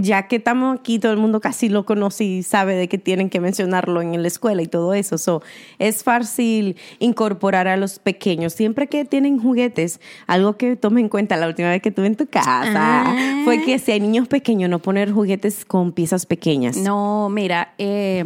ya 0.00 0.28
que 0.28 0.36
estamos 0.36 0.78
aquí, 0.78 0.98
todo 0.98 1.12
el 1.12 1.18
mundo 1.18 1.40
casi 1.40 1.68
lo 1.68 1.84
conoce 1.84 2.24
y 2.24 2.42
sabe 2.42 2.74
de 2.74 2.88
que 2.88 2.98
tienen 2.98 3.30
que 3.30 3.40
mencionarlo 3.40 4.00
en 4.02 4.20
la 4.20 4.28
escuela 4.28 4.62
y 4.62 4.66
todo 4.66 4.94
eso. 4.94 5.18
So, 5.18 5.42
es 5.78 6.02
fácil 6.04 6.76
incorporar 6.98 7.68
a 7.68 7.76
los 7.76 7.98
pequeños. 7.98 8.52
Siempre 8.52 8.86
que 8.88 9.04
tienen 9.04 9.38
juguetes, 9.38 10.00
algo 10.26 10.56
que 10.56 10.76
tome 10.76 11.00
en 11.00 11.08
cuenta 11.08 11.36
la 11.36 11.46
última 11.48 11.70
vez 11.70 11.82
que 11.82 11.88
estuve 11.90 12.06
en 12.06 12.16
tu 12.16 12.26
casa 12.26 13.04
Ah. 13.06 13.42
fue 13.44 13.62
que 13.64 13.78
si 13.78 13.92
hay 13.92 14.00
niños 14.00 14.28
pequeños, 14.28 14.70
no 14.70 14.78
poner 14.78 15.12
juguetes 15.12 15.64
con 15.64 15.92
piezas 15.92 16.26
pequeñas. 16.26 16.76
No, 16.76 17.28
mira, 17.30 17.74
eh, 17.78 18.24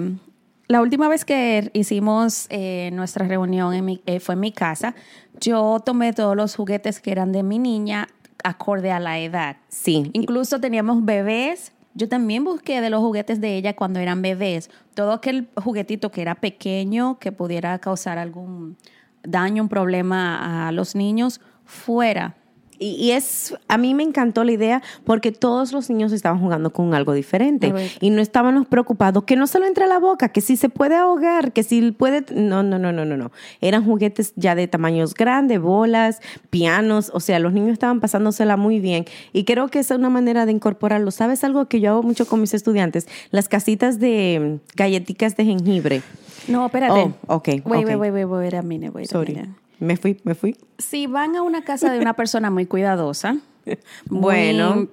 la 0.69 0.81
última 0.81 1.09
vez 1.09 1.25
que 1.25 1.71
hicimos 1.75 2.47
eh, 2.51 2.91
nuestra 2.93 3.27
reunión 3.27 3.75
en 3.75 3.85
mi- 3.85 4.03
eh, 4.07 4.21
fue 4.21 4.35
en 4.35 4.41
mi 4.41 4.53
casa. 4.53 4.95
Yo 5.41 5.81
tomé 5.85 6.13
todos 6.13 6.37
los 6.37 6.55
juguetes 6.57 7.01
que 7.01 7.11
eran 7.13 7.33
de 7.33 7.43
mi 7.43 7.59
niña 7.59 8.09
acorde 8.45 8.91
a 8.91 9.01
la 9.01 9.19
edad. 9.19 9.57
Sí. 9.69 10.11
Incluso 10.13 10.61
teníamos 10.61 11.05
bebés. 11.05 11.73
Yo 11.95 12.09
también 12.09 12.45
busqué 12.45 12.81
de 12.81 12.91
los 12.91 13.01
juguetes 13.01 13.41
de 13.41 13.57
ella 13.57 13.77
cuando 13.77 14.01
eran 14.01 14.23
bebés. 14.23 14.71
Todo 14.95 15.13
aquel 15.13 15.49
juguetito 15.57 16.11
que 16.11 16.23
era 16.23 16.35
pequeño, 16.35 17.19
que 17.19 17.33
pudiera 17.33 17.79
causar 17.79 18.19
algún 18.19 18.77
daño, 19.23 19.63
un 19.63 19.69
problema 19.69 20.69
a 20.69 20.73
los 20.73 20.95
niños, 20.95 21.41
fuera. 21.65 22.37
Y, 22.83 22.97
y 22.97 23.13
es, 23.13 23.55
a 23.69 23.79
mí 23.79 23.95
me 23.95 24.03
encantó 24.03 24.43
la 24.43 24.51
idea 24.53 24.83
porque 25.05 25.31
todos 25.31 25.73
los 25.73 25.89
niños 25.89 26.11
estaban 26.11 26.41
jugando 26.41 26.73
con 26.73 26.95
algo 26.95 27.13
diferente 27.13 27.73
y 28.01 28.11
no 28.11 28.21
estábamos 28.21 28.67
preocupados 28.67 29.23
que 29.23 29.37
no 29.37 29.47
se 29.47 29.61
lo 29.61 29.67
entre 29.67 29.85
a 29.85 29.87
la 29.87 30.01
boca, 30.01 30.31
que 30.31 30.41
si 30.41 30.57
se 30.57 30.69
puede 30.69 30.97
ahogar, 30.97 31.53
que 31.53 31.63
si 31.63 31.93
puede, 31.93 32.25
no, 32.35 32.65
no, 32.65 32.81
no, 32.81 32.91
no, 32.93 33.05
no, 33.05 33.17
no. 33.17 33.31
Eran 33.61 33.85
juguetes 33.85 34.33
ya 34.35 34.57
de 34.57 34.67
tamaños 34.67 35.15
grandes, 35.15 35.61
bolas, 35.61 36.21
pianos, 36.51 37.13
o 37.15 37.21
sea, 37.21 37.39
los 37.39 37.53
niños 37.53 37.73
estaban 37.75 38.01
pasándosela 38.01 38.57
muy 38.57 38.81
bien 38.81 39.05
y 39.33 39.45
creo 39.45 39.69
que 39.69 39.79
esa 39.79 39.95
es 39.95 39.99
una 40.01 40.11
manera 40.11 40.45
de 40.45 40.53
incorporarlo. 40.53 41.13
¿Sabes 41.13 41.45
algo 41.45 41.67
que 41.67 41.81
yo 41.81 41.91
hago 41.91 42.03
mucho 42.03 42.27
con 42.27 42.41
mis 42.41 42.53
estudiantes? 42.53 43.07
Las 43.31 43.49
casitas 43.49 44.01
de 44.01 44.61
mm, 44.61 44.77
galletitas 44.77 45.37
de 45.37 45.45
jengibre. 45.45 46.03
No, 46.49 46.67
espérate. 46.67 47.13
Oh, 47.29 47.37
ok, 47.37 47.49
Wait, 47.49 47.65
ok. 47.65 47.73
wait, 47.73 47.97
wait, 47.97 48.13
wait, 48.13 48.25
wait 48.27 48.55
a 48.55 48.63
minute, 48.63 48.91
wait 48.93 49.07
a 49.07 49.13
Sorry. 49.13 49.35
minute. 49.35 49.51
Me 49.79 49.97
fui, 49.97 50.21
me 50.25 50.35
fui. 50.35 50.57
Si 50.79 51.07
van 51.07 51.37
a 51.37 51.43
una 51.43 51.63
casa 51.63 51.93
de 51.93 51.99
una 51.99 52.15
persona 52.15 52.51
muy 52.51 52.67
cuidadosa, 52.67 53.37
Bueno. 54.09 54.89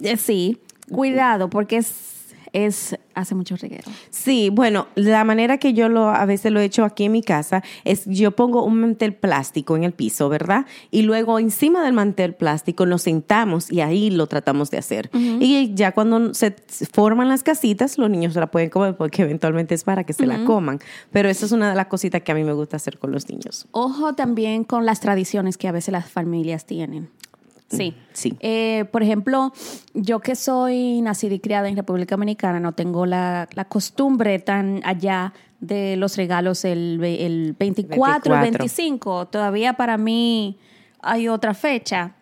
eh, 0.00 0.16
sí, 0.16 0.58
cuidado, 0.90 1.48
porque 1.50 1.78
es, 1.78 2.13
es 2.54 2.96
hace 3.14 3.34
mucho 3.34 3.56
reguero. 3.56 3.90
Sí, 4.10 4.48
bueno, 4.50 4.86
la 4.94 5.24
manera 5.24 5.58
que 5.58 5.74
yo 5.74 5.88
lo 5.88 6.08
a 6.08 6.24
veces 6.24 6.52
lo 6.52 6.60
he 6.60 6.64
hecho 6.64 6.84
aquí 6.84 7.04
en 7.04 7.12
mi 7.12 7.22
casa 7.22 7.62
es 7.84 8.04
yo 8.06 8.30
pongo 8.32 8.64
un 8.64 8.80
mantel 8.80 9.14
plástico 9.14 9.76
en 9.76 9.84
el 9.84 9.92
piso, 9.92 10.28
¿verdad? 10.28 10.66
Y 10.90 11.02
luego 11.02 11.38
encima 11.38 11.84
del 11.84 11.92
mantel 11.92 12.34
plástico 12.34 12.86
nos 12.86 13.02
sentamos 13.02 13.70
y 13.70 13.80
ahí 13.80 14.10
lo 14.10 14.26
tratamos 14.26 14.70
de 14.70 14.78
hacer. 14.78 15.10
Y 15.12 15.74
ya 15.74 15.92
cuando 15.92 16.32
se 16.32 16.54
forman 16.92 17.28
las 17.28 17.42
casitas, 17.42 17.98
los 17.98 18.08
niños 18.08 18.34
se 18.34 18.40
la 18.40 18.50
pueden 18.50 18.70
comer 18.70 18.96
porque 18.96 19.22
eventualmente 19.22 19.74
es 19.74 19.84
para 19.84 20.04
que 20.04 20.12
se 20.12 20.26
la 20.26 20.44
coman. 20.44 20.78
Pero 21.10 21.28
eso 21.28 21.46
es 21.46 21.52
una 21.52 21.70
de 21.70 21.76
las 21.76 21.86
cositas 21.86 22.22
que 22.22 22.32
a 22.32 22.34
mí 22.34 22.44
me 22.44 22.52
gusta 22.52 22.76
hacer 22.76 22.98
con 22.98 23.10
los 23.10 23.28
niños. 23.28 23.66
Ojo 23.72 24.14
también 24.14 24.64
con 24.64 24.86
las 24.86 25.00
tradiciones 25.00 25.58
que 25.58 25.66
a 25.66 25.72
veces 25.72 25.92
las 25.92 26.08
familias 26.08 26.66
tienen. 26.66 27.10
Sí. 27.68 27.94
Sí. 28.12 28.36
Eh, 28.40 28.84
por 28.92 29.02
ejemplo, 29.02 29.52
yo 29.94 30.20
que 30.20 30.36
soy 30.36 31.00
nacida 31.00 31.34
y 31.34 31.40
criada 31.40 31.68
en 31.68 31.76
República 31.76 32.14
Dominicana, 32.14 32.60
no 32.60 32.72
tengo 32.72 33.06
la, 33.06 33.48
la 33.54 33.64
costumbre 33.64 34.38
tan 34.38 34.80
allá 34.84 35.32
de 35.60 35.96
los 35.96 36.16
regalos 36.16 36.64
el, 36.64 37.02
el 37.02 37.54
24, 37.58 38.34
el 38.34 38.40
24. 38.40 38.40
25. 38.40 39.26
Todavía 39.28 39.74
para 39.74 39.96
mí 39.96 40.58
hay 41.00 41.28
otra 41.28 41.54
fecha. 41.54 42.12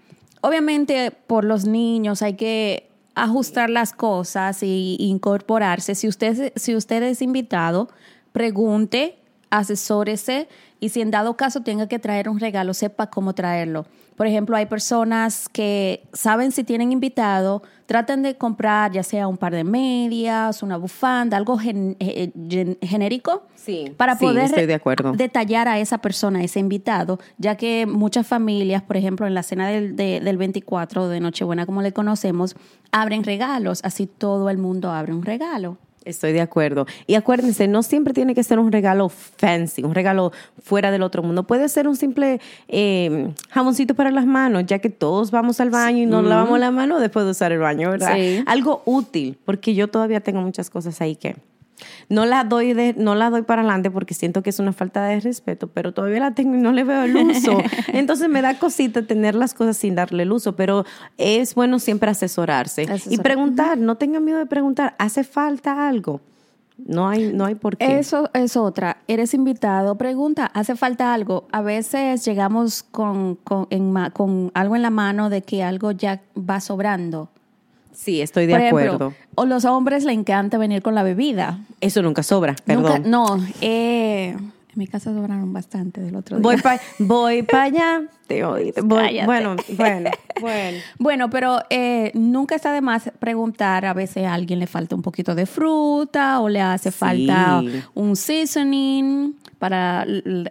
Obviamente 0.41 1.11
por 1.11 1.45
los 1.45 1.65
niños 1.65 2.23
hay 2.23 2.35
que 2.35 2.89
ajustar 3.15 3.69
las 3.69 3.93
cosas 3.93 4.63
y 4.63 4.97
incorporarse. 4.99 5.95
Si 5.95 6.09
usted, 6.09 6.53
si 6.57 6.75
usted 6.75 7.03
es 7.03 7.21
invitado, 7.21 7.89
pregunte, 8.33 9.19
asesórese 9.51 10.49
y 10.83 10.89
si 10.89 11.01
en 11.01 11.13
dado 11.13 11.37
caso 11.37 11.61
tenga 11.61 11.87
que 11.87 12.01
traer 12.01 12.29
un 12.29 12.41
regalo, 12.41 12.75
sepa 12.75 13.07
cómo 13.09 13.35
traerlo. 13.35 13.87
Por 14.17 14.27
ejemplo, 14.27 14.57
hay 14.57 14.67
personas 14.67 15.49
que 15.49 16.03
saben 16.13 16.51
si 16.51 16.65
tienen 16.65 16.91
invitado, 16.91 17.63
tratan 17.87 18.23
de 18.23 18.37
comprar 18.37 18.91
ya 18.91 19.05
sea 19.05 19.29
un 19.29 19.37
par 19.37 19.53
de 19.55 19.63
medias, 19.63 20.61
una 20.61 20.77
bufanda, 20.77 21.37
algo 21.37 21.57
gen- 21.57 21.97
eh, 22.01 22.33
gen- 22.51 22.79
genérico 22.83 23.45
Sí, 23.55 23.95
para 23.97 24.17
poder 24.19 24.51
de 24.67 24.75
acuerdo. 24.75 25.13
detallar 25.13 25.69
a 25.69 25.79
esa 25.79 25.99
persona, 25.99 26.41
a 26.41 26.43
ese 26.43 26.59
invitado, 26.59 27.21
ya 27.39 27.57
que 27.57 27.87
muchas 27.87 28.27
familias, 28.27 28.83
por 28.83 28.97
ejemplo, 28.97 29.29
en 29.29 29.35
la 29.35 29.45
cena 29.45 29.69
del, 29.69 29.95
de- 29.95 30.19
del 30.21 30.37
24 30.37 31.09
de 31.09 31.21
Nochebuena, 31.21 31.65
como 31.65 31.81
le 31.81 31.93
conocemos, 31.93 32.57
abren 32.91 33.23
regalos, 33.23 33.83
así 33.85 34.09
todo 34.09 34.51
el 34.51 34.59
mundo 34.59 34.91
abre 34.91 35.13
un 35.15 35.23
regalo. 35.25 35.79
Estoy 36.05 36.33
de 36.33 36.41
acuerdo. 36.41 36.87
Y 37.07 37.15
acuérdense, 37.15 37.69
no 37.69 37.83
siempre 37.83 38.13
tiene 38.15 38.35
que 38.35 38.43
ser 38.43 38.59
un 38.59 38.73
regalo 38.73 39.09
fancy, 39.09 39.83
un 39.83 39.95
regalo 39.95 40.33
fuera 40.63 40.91
del 40.91 41.03
otro 41.03 41.23
mundo. 41.23 41.45
Puede 41.45 41.69
ser 41.69 41.89
un 41.89 41.97
simple 41.97 42.41
eh, 42.69 43.33
jamoncito 43.51 43.95
para 43.95 44.11
las 44.11 44.27
manos, 44.27 44.65
ya 44.67 44.79
que 44.79 44.91
todos 44.91 45.31
vamos 45.31 45.61
al 45.61 45.71
baño 45.71 46.03
y 46.03 46.07
nos 46.07 46.25
lavamos 46.25 46.59
la 46.59 46.71
mano 46.71 47.01
después 47.01 47.25
de 47.25 47.31
usar 47.33 47.53
el 47.53 47.59
baño, 47.59 47.91
¿verdad? 47.91 48.15
Sí. 48.15 48.43
Algo 48.47 48.83
útil, 48.85 49.39
porque 49.45 49.75
yo 49.75 49.89
todavía 49.89 50.21
tengo 50.21 50.41
muchas 50.41 50.71
cosas 50.71 51.01
ahí 51.01 51.17
que 51.17 51.37
no 52.09 52.27
la 52.27 52.45
doy 52.45 52.73
de, 52.75 52.95
no 52.97 53.15
la 53.15 53.31
doy 53.31 53.43
para 53.43 53.63
adelante 53.63 53.91
porque 53.91 54.15
siento 54.15 54.43
que 54.43 54.51
es 54.51 54.59
una 54.59 54.73
falta 54.73 55.05
de 55.05 55.21
respeto, 55.21 55.67
pero 55.69 55.93
todavía 55.93 56.21
la 56.21 56.35
tengo 56.35 56.55
y 56.57 56.59
no 56.61 56.73
le 56.73 56.85
veo 56.85 57.03
el 57.05 57.17
uso. 57.17 57.59
Entonces 57.93 58.29
me 58.29 58.43
da 58.43 58.59
cosita 58.59 59.03
tener 59.07 59.35
las 59.35 59.55
cosas 59.55 59.77
sin 59.77 59.95
darle 59.95 60.23
el 60.25 60.33
uso, 60.33 60.57
pero 60.57 60.85
es 61.19 61.55
bueno 61.55 61.79
siempre 61.79 62.11
asesorarse 62.11 62.87
y 63.11 63.19
preguntar, 63.19 63.79
no 63.79 63.97
tengan 63.97 64.25
miedo 64.25 64.39
de 64.39 64.47
preguntar, 64.47 64.95
¿hace 64.99 65.25
falta 65.25 65.89
algo? 65.89 66.21
No 66.85 67.09
hay, 67.09 67.33
no 67.33 67.45
hay 67.45 67.55
por 67.55 67.77
qué. 67.77 67.99
Eso 67.99 68.29
es 68.35 68.57
otra. 68.57 68.97
Eres 69.07 69.35
invitado, 69.35 69.97
pregunta, 69.97 70.47
¿hace 70.53 70.75
falta 70.75 71.15
algo? 71.15 71.47
A 71.53 71.61
veces 71.63 72.25
llegamos 72.25 72.83
con, 72.83 73.37
con, 73.37 73.69
en 73.71 73.93
ma- 73.93 74.11
con 74.11 74.51
algo 74.55 74.75
en 74.75 74.83
la 74.83 74.91
mano 74.91 75.31
de 75.31 75.43
que 75.43 75.63
algo 75.63 75.93
ya 75.93 76.23
va 76.37 76.61
sobrando. 76.61 77.29
Sí, 77.95 78.21
estoy 78.21 78.47
de 78.47 78.53
Por 78.55 78.61
ejemplo, 78.61 78.95
acuerdo. 78.95 79.15
o 79.35 79.45
los 79.47 79.65
hombres 79.65 80.05
le 80.05 80.13
encanta 80.13 80.59
venir 80.59 80.83
con 80.83 80.95
la 80.95 81.03
bebida. 81.03 81.59
Eso 81.81 82.03
nunca 82.03 82.23
sobra, 82.23 82.55
perdón. 82.65 83.03
Nunca- 83.03 83.09
no, 83.09 83.47
eh, 83.61 84.29
en 84.31 84.79
mi 84.79 84.87
casa 84.87 85.13
sobraron 85.13 85.53
bastante 85.53 86.01
del 86.01 86.17
otro 86.17 86.39
día. 86.39 86.43
Voy 86.43 86.57
para 86.57 86.81
voy 86.99 87.43
pa 87.43 87.65
allá, 87.65 88.03
te 88.27 88.43
oí. 88.45 88.73
Voy- 88.83 89.21
bueno, 89.27 89.57
bueno, 89.77 90.11
bueno. 90.41 90.79
Bueno, 90.99 91.29
pero 91.31 91.59
eh, 91.69 92.11
nunca 92.15 92.55
está 92.55 92.73
de 92.73 92.81
más 92.81 93.11
preguntar. 93.19 93.85
A 93.85 93.93
veces 93.93 94.25
a 94.25 94.33
alguien 94.33 94.59
le 94.59 94.67
falta 94.67 94.95
un 94.97 95.03
poquito 95.03 95.35
de 95.35 95.45
fruta 95.45 96.41
o 96.41 96.49
le 96.49 96.61
hace 96.63 96.91
Sí. 96.91 96.97
falta 96.99 97.63
un 97.95 98.17
seasoning 98.17 99.35
para, 99.59 100.07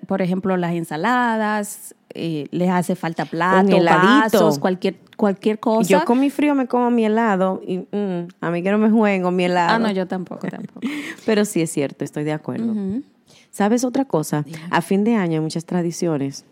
por 0.07 0.21
ejemplo, 0.21 0.55
las 0.57 0.73
ensaladas. 0.73 1.95
Eh, 2.15 2.47
les 2.51 2.69
hace 2.69 2.95
falta 2.95 3.25
plato, 3.25 3.77
vasos, 3.83 4.59
cualquier, 4.59 4.95
cualquier 5.17 5.59
cosa. 5.59 5.89
Yo 5.89 6.05
con 6.05 6.19
mi 6.19 6.29
frío 6.29 6.55
me 6.55 6.67
como 6.67 6.89
mi 6.91 7.05
helado 7.05 7.61
y 7.65 7.79
mm, 7.79 8.27
a 8.41 8.51
mí 8.51 8.63
que 8.63 8.71
no 8.71 8.77
me 8.77 8.89
jueguen 8.89 9.23
con 9.23 9.35
mi 9.35 9.45
helado. 9.45 9.73
ah, 9.75 9.79
no, 9.79 9.91
yo 9.91 10.07
tampoco, 10.07 10.47
tampoco. 10.47 10.79
Pero 11.25 11.45
sí 11.45 11.61
es 11.61 11.71
cierto, 11.71 12.03
estoy 12.03 12.23
de 12.23 12.33
acuerdo. 12.33 12.73
¿Sabes 13.49 13.83
otra 13.83 14.05
cosa? 14.05 14.45
A 14.69 14.81
fin 14.81 15.03
de 15.03 15.15
año 15.15 15.33
hay 15.35 15.39
muchas 15.41 15.65
tradiciones. 15.65 16.45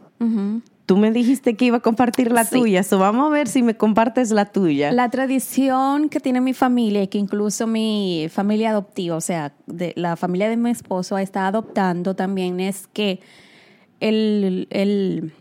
Tú 0.86 0.98
me 0.98 1.12
dijiste 1.12 1.56
que 1.56 1.66
iba 1.66 1.78
a 1.78 1.82
compartir 1.82 2.32
la 2.32 2.44
Sí. 2.46 2.60
tuya, 2.60 2.82
so 2.84 2.98
vamos 2.98 3.28
a 3.28 3.30
ver 3.30 3.48
si 3.48 3.62
me 3.62 3.78
compartes 3.78 4.32
la 4.32 4.46
tuya. 4.46 4.92
La 4.92 5.08
tradición 5.10 6.10
que 6.10 6.20
tiene 6.20 6.42
mi 6.42 6.54
familia 6.54 7.04
y 7.04 7.08
que 7.08 7.20
incluso 7.20 7.68
mi 7.68 8.28
familia 8.32 8.72
adoptiva, 8.72 9.16
o 9.16 9.22
sea, 9.22 9.54
de, 9.68 9.94
la 9.96 10.16
familia 10.16 10.50
de 10.50 10.58
mi 10.58 10.72
esposo 10.72 11.18
está 11.20 11.46
adoptando 11.48 12.16
también 12.16 12.60
es 12.60 12.88
que 12.88 13.20
el, 14.00 14.68
el- 14.72 15.32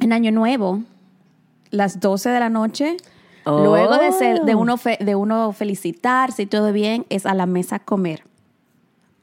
en 0.00 0.12
Año 0.12 0.30
Nuevo, 0.32 0.80
las 1.70 2.00
12 2.00 2.30
de 2.30 2.40
la 2.40 2.48
noche, 2.50 2.96
Oh. 3.48 3.64
luego 3.64 3.96
de, 3.98 4.10
ser, 4.10 4.40
de, 4.42 4.56
uno 4.56 4.76
fe- 4.76 4.98
de 5.00 5.14
uno 5.14 5.52
felicitarse 5.52 6.42
y 6.42 6.46
todo 6.46 6.72
bien, 6.72 7.06
es 7.10 7.26
a 7.26 7.34
la 7.34 7.46
mesa 7.46 7.76
a 7.76 7.78
comer. 7.78 8.24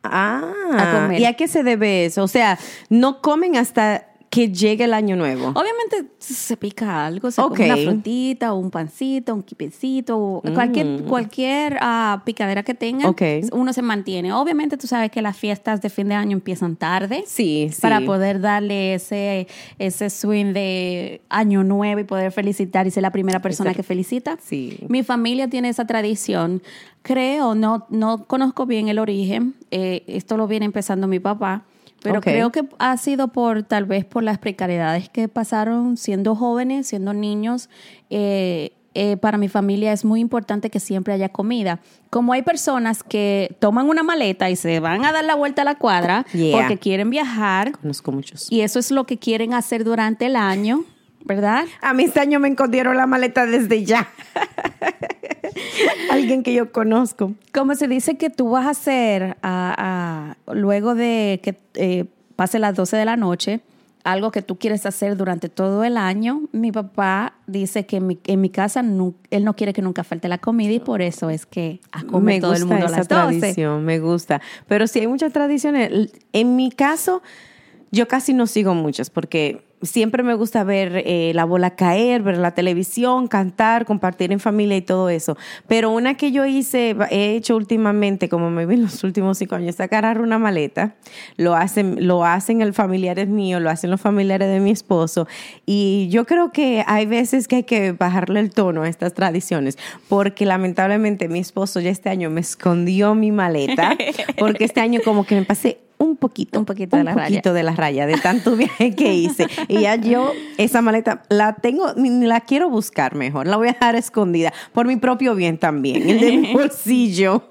Ah, 0.01 0.51
A 0.77 0.91
comer. 1.01 1.19
¿y 1.21 1.25
a 1.25 1.33
qué 1.33 1.47
se 1.49 1.63
debe 1.63 2.05
eso? 2.05 2.23
O 2.23 2.27
sea, 2.29 2.57
no 2.89 3.21
comen 3.21 3.57
hasta 3.57 4.07
que 4.33 4.49
llegue 4.51 4.85
el 4.85 4.93
año 4.93 5.15
nuevo. 5.15 5.49
Obviamente 5.49 6.11
se 6.17 6.57
pica 6.57 7.05
algo, 7.05 7.29
se 7.29 7.39
Ok. 7.41 7.49
come 7.57 7.65
una 7.65 7.77
frutita 7.77 8.53
un 8.53 8.71
pancito, 8.71 9.35
un 9.35 9.43
quipecito, 9.43 10.41
cualquier, 10.53 11.03
cualquier 11.03 11.77
ah, 11.81 12.21
picadera 12.25 12.63
que 12.63 12.73
tenga, 12.73 13.13
uno 13.51 13.73
se 13.73 13.81
mantiene. 13.83 14.33
Obviamente 14.33 14.75
tú 14.77 14.87
sabes 14.87 15.11
que 15.11 15.21
las 15.21 15.37
fiestas 15.37 15.81
de 15.81 15.89
fin 15.89 16.07
de 16.09 16.15
año 16.15 16.33
empiezan 16.33 16.75
tarde. 16.75 17.23
Sí, 17.27 17.69
sí. 17.71 17.81
Para 17.81 18.01
poder 18.01 18.41
darle 18.41 18.95
ese, 18.95 19.47
ese 19.77 20.09
swing 20.09 20.53
de 20.53 21.21
año 21.29 21.63
nuevo 21.63 21.99
y 21.99 22.03
poder 22.03 22.31
felicitar 22.31 22.87
y 22.87 22.91
ser 22.91 23.03
la 23.03 23.11
primera 23.11 23.39
persona 23.41 23.69
Exacto. 23.69 23.83
que 23.83 23.87
felicita. 23.87 24.37
Sí. 24.41 24.79
Mi 24.87 25.03
familia 25.03 25.47
tiene 25.47 25.69
esa 25.69 25.85
tradición. 25.85 26.63
Creo, 27.03 27.53
no, 27.53 27.85
no 27.89 28.23
conozco 28.25 28.65
bien 28.65 28.87
el 28.87 28.97
origen. 28.97 29.53
eh, 29.71 30.03
esto 30.07 30.37
lo 30.37 30.47
viene 30.47 30.65
empezando 30.65 31.07
mi 31.07 31.19
papá. 31.19 31.65
Pero 32.03 32.21
creo 32.21 32.51
que 32.51 32.67
ha 32.79 32.97
sido 32.97 33.29
por 33.29 33.63
tal 33.63 33.85
vez 33.85 34.05
por 34.05 34.23
las 34.23 34.37
precariedades 34.37 35.09
que 35.09 35.27
pasaron 35.27 35.97
siendo 35.97 36.35
jóvenes, 36.35 36.87
siendo 36.87 37.13
niños. 37.13 37.69
Eh, 38.09 38.73
eh, 38.95 39.17
para 39.17 39.39
mi 39.39 39.47
familia 39.47 39.91
es 39.91 40.05
muy 40.05 40.19
importante 40.19 40.69
que 40.69 40.79
siempre 40.79 41.13
haya 41.15 41.29
comida. 41.29 41.79
Como 42.11 42.31
hay 42.33 42.43
personas 42.43 43.01
que 43.01 43.55
toman 43.59 43.89
una 43.89 44.03
maleta 44.03 44.51
y 44.51 44.55
se 44.55 44.79
van 44.79 45.03
a 45.03 45.11
dar 45.11 45.23
la 45.25 45.33
vuelta 45.33 45.63
a 45.63 45.65
la 45.65 45.75
cuadra 45.79 46.25
Yeah. 46.31 46.55
porque 46.59 46.77
quieren 46.77 47.09
viajar 47.09 47.71
Conozco 47.71 48.11
muchos. 48.11 48.51
y 48.51 48.61
eso 48.61 48.77
es 48.77 48.91
lo 48.91 49.05
que 49.05 49.17
quieren 49.17 49.55
hacer 49.55 49.83
durante 49.83 50.27
el 50.27 50.35
año, 50.35 50.83
¿verdad? 51.25 51.65
A 51.81 51.93
mí 51.93 52.03
este 52.03 52.19
año 52.19 52.39
me 52.39 52.49
escondieron 52.49 52.97
la 52.97 53.07
maleta 53.07 53.45
desde 53.45 53.83
ya. 53.85 54.07
Alguien 56.11 56.43
que 56.43 56.53
yo 56.53 56.71
conozco. 56.71 57.33
Como 57.53 57.75
se 57.75 57.87
dice 57.87 58.17
que 58.17 58.29
tú 58.29 58.49
vas 58.51 58.65
a 58.65 58.69
hacer 58.71 59.37
a- 59.41 60.35
a- 60.47 60.53
luego 60.53 60.95
de 60.95 61.39
que 61.43 61.57
eh, 61.75 62.05
pase 62.35 62.59
las 62.59 62.75
12 62.75 62.97
de 62.97 63.05
la 63.05 63.17
noche, 63.17 63.61
algo 64.03 64.31
que 64.31 64.41
tú 64.41 64.57
quieres 64.57 64.85
hacer 64.85 65.15
durante 65.15 65.47
todo 65.49 65.83
el 65.85 65.95
año, 65.95 66.41
mi 66.51 66.71
papá 66.73 67.35
dice 67.47 67.85
que 67.85 67.97
en 67.97 68.07
mi, 68.07 68.19
en 68.25 68.41
mi 68.41 68.49
casa 68.49 68.81
él 68.81 69.45
no 69.45 69.55
quiere 69.55 69.71
que 69.71 69.81
nunca 69.81 70.03
falte 70.03 70.27
la 70.27 70.39
comida 70.39 70.73
y 70.73 70.79
por 70.79 71.01
eso 71.01 71.29
es 71.29 71.45
que 71.45 71.79
a 71.93 72.03
comer 72.03 72.35
me 72.35 72.41
todo 72.41 72.53
el 72.53 72.65
mundo 72.65 72.87
a 72.87 72.89
las 72.89 73.07
12. 73.07 73.39
tradición, 73.39 73.85
me 73.85 73.99
gusta. 73.99 74.41
Pero 74.67 74.87
sí 74.87 74.99
hay 74.99 75.07
muchas 75.07 75.31
tradiciones. 75.31 76.11
En 76.33 76.55
mi 76.57 76.69
caso, 76.71 77.21
yo 77.91 78.07
casi 78.09 78.33
no 78.33 78.45
sigo 78.45 78.75
muchas 78.75 79.09
porque 79.09 79.63
siempre 79.83 80.23
me 80.23 80.33
gusta 80.33 80.63
ver 80.63 81.03
eh, 81.05 81.31
la 81.35 81.45
bola 81.45 81.75
caer, 81.75 82.23
ver 82.23 82.37
la 82.37 82.51
televisión, 82.51 83.27
cantar, 83.27 83.85
compartir 83.85 84.31
en 84.31 84.39
familia 84.39 84.77
y 84.77 84.81
todo 84.81 85.09
eso. 85.09 85.37
Pero 85.67 85.91
una 85.91 86.15
que 86.15 86.31
yo 86.31 86.45
hice, 86.45 86.95
he 87.09 87.35
hecho 87.35 87.55
últimamente, 87.55 88.29
como 88.29 88.49
me 88.49 88.65
vi 88.65 88.75
en 88.75 88.83
los 88.83 89.03
últimos 89.03 89.37
cinco 89.37 89.55
años, 89.55 89.75
sacar 89.75 90.21
una 90.21 90.39
maleta. 90.39 90.95
Lo 91.37 91.55
hacen, 91.55 92.07
lo 92.07 92.25
hacen 92.25 92.61
el 92.61 92.73
familiares 92.73 93.27
míos, 93.27 93.61
lo 93.61 93.69
hacen 93.69 93.91
los 93.91 94.01
familiares 94.01 94.49
de 94.49 94.59
mi 94.59 94.71
esposo. 94.71 95.27
Y 95.65 96.07
yo 96.09 96.25
creo 96.25 96.51
que 96.51 96.83
hay 96.87 97.05
veces 97.05 97.47
que 97.47 97.57
hay 97.57 97.63
que 97.63 97.91
bajarle 97.91 98.39
el 98.39 98.51
tono 98.51 98.83
a 98.83 98.89
estas 98.89 99.13
tradiciones, 99.13 99.77
porque 100.09 100.45
lamentablemente 100.45 101.27
mi 101.27 101.39
esposo 101.39 101.79
ya 101.79 101.89
este 101.89 102.09
año 102.09 102.29
me 102.29 102.41
escondió 102.41 103.15
mi 103.15 103.31
maleta, 103.31 103.95
porque 104.37 104.65
este 104.65 104.81
año 104.81 105.01
como 105.03 105.25
que 105.25 105.35
me 105.35 105.43
pasé 105.43 105.79
un 106.03 106.17
poquito, 106.17 106.59
un 106.59 106.65
poquito, 106.65 106.97
de, 106.97 107.03
la 107.03 107.13
poquito 107.13 107.53
de 107.53 107.63
la 107.63 107.73
raya, 107.73 108.05
de 108.05 108.17
tanto 108.17 108.55
viaje 108.55 108.95
que 108.95 109.13
hice. 109.13 109.47
Y 109.67 109.81
ya 109.81 109.95
yo 109.95 110.31
esa 110.57 110.81
maleta 110.81 111.23
la 111.29 111.53
tengo, 111.55 111.93
ni 111.95 112.25
la 112.25 112.41
quiero 112.41 112.69
buscar 112.69 113.15
mejor, 113.15 113.47
la 113.47 113.57
voy 113.57 113.69
a 113.69 113.73
dejar 113.73 113.95
escondida, 113.95 114.53
por 114.71 114.87
mi 114.87 114.97
propio 114.97 115.35
bien 115.35 115.57
también, 115.57 116.09
el 116.09 116.19
de 116.19 116.31
mi 116.37 116.53
bolsillo. 116.53 117.43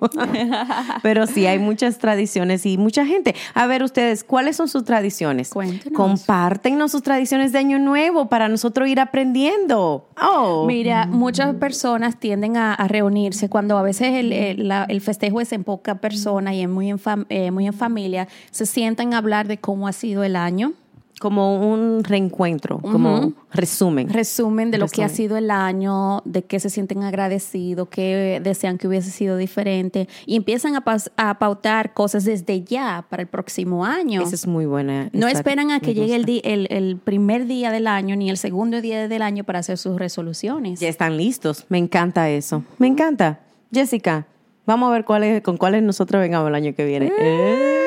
Pero 1.02 1.26
sí, 1.26 1.46
hay 1.46 1.58
muchas 1.58 1.98
tradiciones 1.98 2.66
y 2.66 2.78
mucha 2.78 3.06
gente. 3.06 3.34
A 3.54 3.66
ver 3.66 3.82
ustedes, 3.82 4.24
¿cuáles 4.24 4.56
son 4.56 4.68
sus 4.68 4.84
tradiciones? 4.84 5.50
Cuéntenos. 5.50 5.96
Compártenos 5.96 6.92
sus 6.92 7.02
tradiciones 7.02 7.52
de 7.52 7.58
Año 7.58 7.78
Nuevo 7.78 8.28
para 8.28 8.48
nosotros 8.48 8.88
ir 8.88 9.00
aprendiendo. 9.00 10.08
Oh. 10.20 10.64
Mira, 10.66 11.06
muchas 11.06 11.54
personas 11.56 12.18
tienden 12.18 12.56
a, 12.56 12.76
reunirse 12.88 13.48
cuando 13.48 13.78
a 13.78 13.82
veces 13.82 14.14
el, 14.14 14.32
el, 14.32 15.00
festejo 15.00 15.40
es 15.40 15.52
en 15.52 15.64
poca 15.64 15.96
persona 15.96 16.52
y 16.54 16.62
es 16.62 16.68
muy 16.68 16.90
en, 16.90 17.00
eh, 17.28 17.50
muy 17.50 17.66
en 17.66 17.72
familia 17.72 18.28
se 18.50 18.66
sientan 18.66 19.14
a 19.14 19.18
hablar 19.18 19.48
de 19.48 19.58
cómo 19.58 19.88
ha 19.88 19.92
sido 19.92 20.24
el 20.24 20.36
año. 20.36 20.74
Como 21.20 21.72
un 21.72 22.02
reencuentro, 22.02 22.80
como 22.80 23.32
resumen. 23.52 24.08
Resumen 24.08 24.72
de 24.72 24.78
lo 24.78 24.88
que 24.88 25.04
ha 25.04 25.08
sido 25.08 25.36
el 25.36 25.52
año, 25.52 26.20
de 26.24 26.42
qué 26.42 26.58
se 26.58 26.68
sienten 26.68 27.04
agradecidos, 27.04 27.86
qué 27.90 28.40
desean 28.42 28.76
que 28.76 28.88
hubiese 28.88 29.12
sido 29.12 29.36
diferente. 29.36 30.08
Y 30.26 30.34
empiezan 30.34 30.74
a, 30.74 31.38
pautar 31.38 31.94
cosas 31.94 32.24
desde 32.24 32.64
ya 32.64 33.06
para 33.08 33.22
el 33.22 33.28
próximo 33.28 33.84
año. 33.84 34.20
Esa 34.20 34.34
es 34.34 34.48
muy 34.48 34.66
buena. 34.66 35.10
No 35.12 35.28
esperan 35.28 35.70
a 35.70 35.78
que 35.78 35.94
llegue 35.94 36.16
el, 36.16 36.66
el, 36.68 36.96
primer 36.96 37.46
día 37.46 37.70
del 37.70 37.86
año 37.86 38.16
ni 38.16 38.28
el 38.28 38.36
segundo 38.36 38.80
día 38.80 39.06
del 39.06 39.22
año 39.22 39.44
para 39.44 39.60
hacer 39.60 39.78
sus 39.78 39.96
resoluciones. 40.00 40.80
Ya 40.80 40.88
están 40.88 41.16
listos. 41.16 41.66
Me 41.68 41.78
encanta 41.78 42.30
eso. 42.30 42.64
Me 42.78 42.88
encanta. 42.88 43.38
Jessica, 43.72 44.26
vamos 44.66 44.88
a 44.88 44.92
ver 44.92 45.04
cuáles, 45.04 45.40
con 45.42 45.56
cuáles 45.56 45.84
nosotros 45.84 46.20
vengamos 46.20 46.48
el 46.48 46.56
año 46.56 46.74
que 46.74 46.84
viene. 46.84 47.12
Eh. 47.16 47.81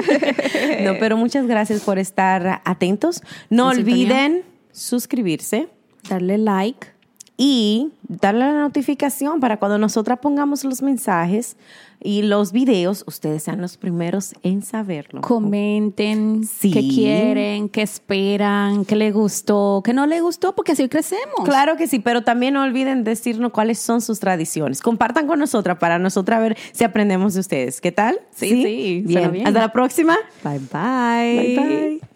no, 0.82 0.98
pero 0.98 1.16
muchas 1.16 1.46
gracias 1.46 1.82
por 1.82 1.98
estar 1.98 2.62
atentos. 2.64 3.22
No 3.50 3.68
olviden 3.68 4.42
suscribirse, 4.72 5.68
darle 6.08 6.38
like 6.38 6.95
y 7.36 7.90
darle 8.08 8.40
la 8.40 8.60
notificación 8.60 9.40
para 9.40 9.58
cuando 9.58 9.78
nosotras 9.78 10.18
pongamos 10.20 10.64
los 10.64 10.80
mensajes 10.80 11.56
y 12.02 12.22
los 12.22 12.52
videos, 12.52 13.04
ustedes 13.06 13.42
sean 13.42 13.60
los 13.60 13.76
primeros 13.76 14.34
en 14.42 14.62
saberlo. 14.62 15.20
Comenten 15.22 16.42
qué 16.60 16.88
quieren, 16.88 17.68
qué 17.68 17.82
esperan, 17.82 18.84
qué 18.84 18.96
les 18.96 19.12
gustó, 19.12 19.82
qué 19.84 19.92
no 19.92 20.06
les 20.06 20.22
gustó, 20.22 20.54
porque 20.54 20.72
así 20.72 20.88
crecemos. 20.88 21.44
Claro 21.44 21.76
que 21.76 21.86
sí, 21.86 21.98
pero 21.98 22.22
también 22.22 22.54
no 22.54 22.62
olviden 22.62 23.04
decirnos 23.04 23.52
cuáles 23.52 23.78
son 23.78 24.00
sus 24.00 24.20
tradiciones. 24.20 24.80
Compartan 24.80 25.26
con 25.26 25.38
nosotras 25.38 25.78
para 25.78 25.98
nosotras 25.98 26.40
ver 26.40 26.56
si 26.72 26.84
aprendemos 26.84 27.34
de 27.34 27.40
ustedes. 27.40 27.80
¿Qué 27.80 27.92
tal? 27.92 28.20
Sí, 28.34 28.62
sí. 28.62 29.04
bien. 29.06 29.46
Hasta 29.46 29.60
la 29.60 29.72
próxima. 29.72 30.16
Bye 30.44 30.60
bye. 30.72 31.56
Bye 31.56 31.98
bye. 32.00 32.15